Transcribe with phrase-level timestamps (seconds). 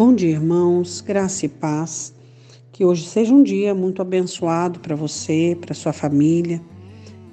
[0.00, 2.14] Bom dia, irmãos, graça e paz.
[2.72, 6.58] Que hoje seja um dia muito abençoado para você, para sua família.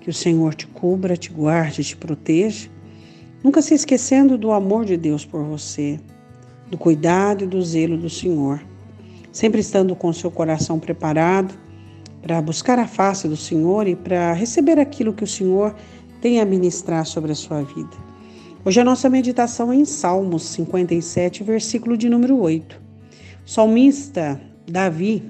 [0.01, 2.69] Que o Senhor te cubra, te guarde, te proteja.
[3.41, 5.97] Nunca se esquecendo do amor de Deus por você,
[6.69, 8.61] do cuidado e do zelo do Senhor.
[9.31, 11.57] Sempre estando com seu coração preparado
[12.21, 15.73] para buscar a face do Senhor e para receber aquilo que o Senhor
[16.19, 18.06] tem a ministrar sobre a sua vida.
[18.67, 22.77] Hoje a nossa meditação é em Salmos 57, versículo de número 8.
[23.45, 25.23] O salmista Davi,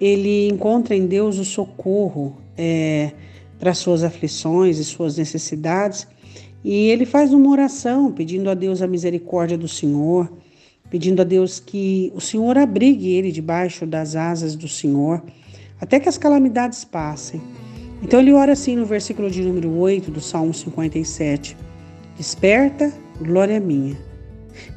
[0.00, 3.10] ele encontra em Deus o socorro é,
[3.58, 6.06] para suas aflições e suas necessidades,
[6.62, 10.32] e ele faz uma oração pedindo a Deus a misericórdia do Senhor,
[10.88, 15.20] pedindo a Deus que o Senhor abrigue ele debaixo das asas do Senhor,
[15.80, 17.42] até que as calamidades passem.
[18.00, 21.56] Então ele ora assim no versículo de número 8 do Salmo 57.
[22.16, 23.96] Desperta, glória minha.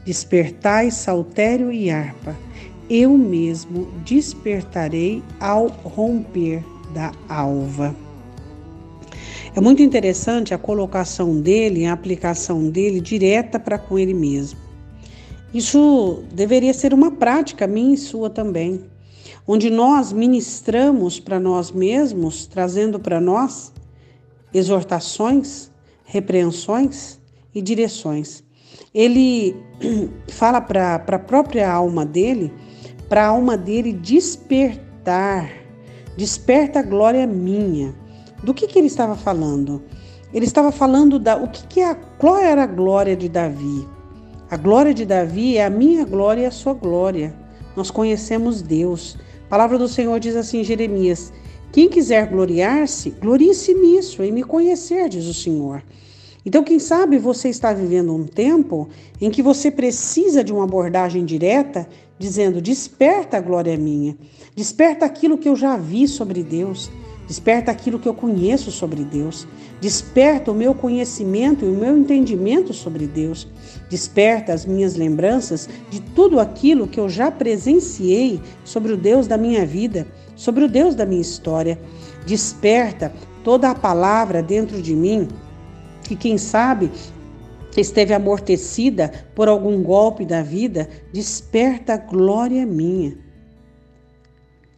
[0.05, 2.35] Despertai saltério e harpa.
[2.89, 7.95] Eu mesmo despertarei ao romper da alva.
[9.55, 14.59] É muito interessante a colocação dele, a aplicação dele direta para com ele mesmo.
[15.53, 18.83] Isso deveria ser uma prática minha e sua também,
[19.47, 23.71] onde nós ministramos para nós mesmos, trazendo para nós
[24.53, 25.71] exortações,
[26.05, 27.19] repreensões,
[27.53, 28.43] e direções.
[28.93, 29.55] Ele
[30.29, 32.53] fala para a própria alma dele,
[33.07, 35.51] para a alma dele despertar,
[36.17, 37.93] desperta a glória minha.
[38.43, 39.83] Do que, que ele estava falando?
[40.33, 43.87] Ele estava falando da o que, que é a, qual era a glória de Davi.
[44.49, 47.35] A glória de Davi é a minha glória e a sua glória.
[47.75, 49.17] Nós conhecemos Deus.
[49.45, 51.33] A palavra do Senhor diz assim em Jeremias:
[51.71, 55.83] Quem quiser gloriar-se, glorie-se nisso, em me conhecer, diz o Senhor.
[56.45, 58.87] Então, quem sabe você está vivendo um tempo
[59.19, 61.87] em que você precisa de uma abordagem direta,
[62.17, 64.15] dizendo: Desperta a glória minha,
[64.55, 66.89] desperta aquilo que eu já vi sobre Deus,
[67.27, 69.45] desperta aquilo que eu conheço sobre Deus,
[69.81, 73.45] desperta o meu conhecimento e o meu entendimento sobre Deus,
[73.89, 79.37] desperta as minhas lembranças de tudo aquilo que eu já presenciei sobre o Deus da
[79.37, 81.77] minha vida, sobre o Deus da minha história.
[82.25, 83.11] Desperta
[83.43, 85.27] toda a palavra dentro de mim
[86.09, 86.89] que, quem sabe,
[87.77, 93.15] esteve amortecida por algum golpe da vida, desperta a glória minha.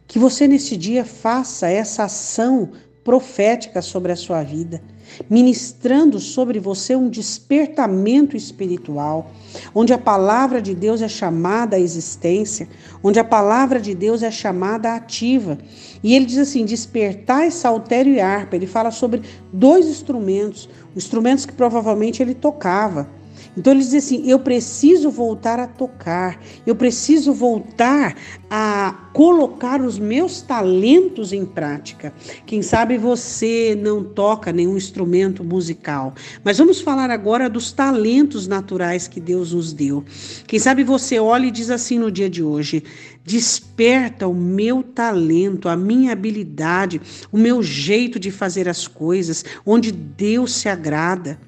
[0.06, 2.72] Que você neste dia faça essa ação
[3.04, 4.80] profética sobre a sua vida
[5.28, 9.30] ministrando sobre você um despertamento espiritual,
[9.74, 12.68] onde a palavra de Deus é chamada à existência,
[13.02, 15.58] onde a palavra de Deus é chamada ativa.
[16.02, 18.56] E ele diz assim: despertai saltério e harpa.
[18.56, 23.08] Ele fala sobre dois instrumentos, instrumentos que provavelmente ele tocava.
[23.56, 28.16] Então ele diz assim: eu preciso voltar a tocar, eu preciso voltar
[28.50, 32.12] a colocar os meus talentos em prática.
[32.46, 39.06] Quem sabe você não toca nenhum instrumento musical, mas vamos falar agora dos talentos naturais
[39.06, 40.04] que Deus nos deu.
[40.46, 42.82] Quem sabe você olha e diz assim no dia de hoje:
[43.22, 49.92] desperta o meu talento, a minha habilidade, o meu jeito de fazer as coisas, onde
[49.92, 51.38] Deus se agrada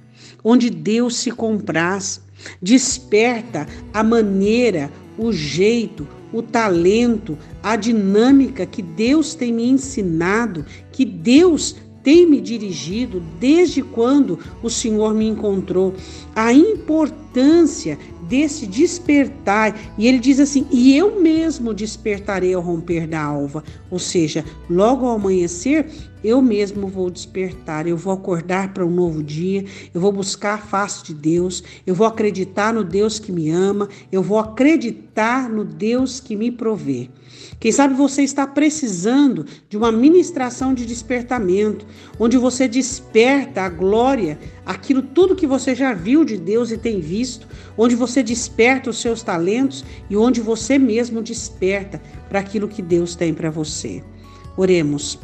[0.44, 2.20] onde Deus se compraz.
[2.60, 11.04] Desperta a maneira, o jeito, o talento, a dinâmica que Deus tem me ensinado, que
[11.04, 15.94] Deus tem me dirigido desde quando o Senhor me encontrou.
[16.36, 19.76] A importância desse despertar.
[19.96, 23.64] E ele diz assim: E eu mesmo despertarei ao romper da alva.
[23.90, 25.86] Ou seja, logo ao amanhecer,
[26.24, 30.58] eu mesmo vou despertar, eu vou acordar para um novo dia, eu vou buscar a
[30.58, 35.64] face de Deus, eu vou acreditar no Deus que me ama, eu vou acreditar no
[35.64, 37.10] Deus que me provê.
[37.60, 41.86] Quem sabe você está precisando de uma ministração de despertamento,
[42.18, 47.00] onde você desperta a glória, aquilo tudo que você já viu de Deus e tem
[47.00, 47.46] visto,
[47.76, 53.14] onde você desperta os seus talentos e onde você mesmo desperta para aquilo que Deus
[53.14, 54.02] tem para você.
[54.56, 55.18] Oremos.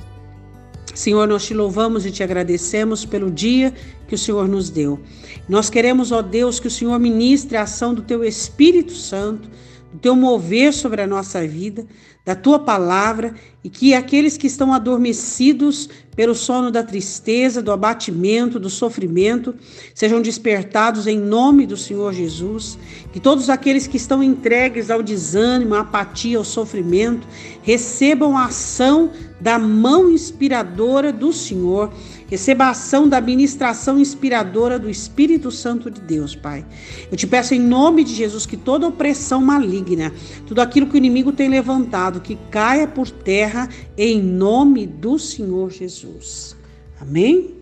[1.01, 3.73] Senhor, nós te louvamos e te agradecemos pelo dia
[4.07, 5.01] que o Senhor nos deu.
[5.49, 9.49] Nós queremos, ó Deus, que o Senhor ministre a ação do teu Espírito Santo
[9.93, 11.87] do teu mover sobre a nossa vida,
[12.25, 13.35] da tua palavra
[13.65, 19.55] e que aqueles que estão adormecidos pelo sono da tristeza, do abatimento, do sofrimento,
[19.95, 22.79] sejam despertados em nome do Senhor Jesus,
[23.13, 27.27] que todos aqueles que estão entregues ao desânimo, à apatia, ao sofrimento,
[27.63, 29.11] recebam a ação
[29.41, 31.91] da mão inspiradora do Senhor
[32.31, 36.65] Receba a ação da administração inspiradora do Espírito Santo de Deus, Pai.
[37.11, 40.13] Eu te peço em nome de Jesus que toda opressão maligna,
[40.47, 43.69] tudo aquilo que o inimigo tem levantado, que caia por terra
[43.99, 46.57] em nome do Senhor Jesus.
[47.01, 47.57] Amém?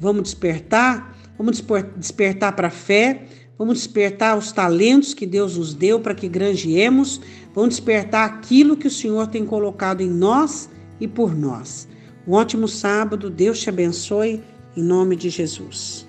[0.00, 1.14] Vamos despertar?
[1.36, 1.62] Vamos
[1.98, 3.26] despertar para a fé,
[3.58, 7.20] vamos despertar os talentos que Deus nos deu para que granjeemos,
[7.54, 11.86] vamos despertar aquilo que o Senhor tem colocado em nós e por nós.
[12.26, 14.42] Um ótimo sábado, Deus te abençoe,
[14.76, 16.05] em nome de Jesus.